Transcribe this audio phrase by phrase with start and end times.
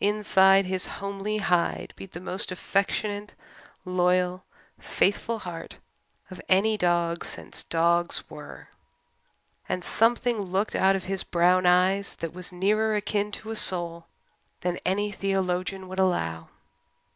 [0.00, 3.32] Inside his homely hide beat the most affectionate,
[3.84, 4.42] loyal,
[4.80, 5.76] faithful heart
[6.32, 8.70] of any dog since dogs were;
[9.68, 14.08] and something looked out of his brown eyes that was nearer akin to a soul
[14.62, 16.48] than any theologian would allow.